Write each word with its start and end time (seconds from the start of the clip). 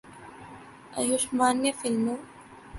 آیوشمان 0.99 1.55
نے 1.63 1.71
فلموں 1.79 2.17